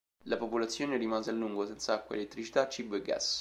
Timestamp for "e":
2.95-3.03